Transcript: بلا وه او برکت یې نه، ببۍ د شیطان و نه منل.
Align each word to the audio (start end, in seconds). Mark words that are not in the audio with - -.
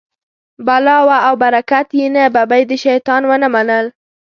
بلا 0.67 0.97
وه 1.07 1.17
او 1.27 1.33
برکت 1.43 1.87
یې 1.99 2.07
نه، 2.15 2.23
ببۍ 2.35 2.63
د 2.67 2.71
شیطان 2.83 3.21
و 3.25 3.31
نه 3.43 3.47
منل. 3.53 3.85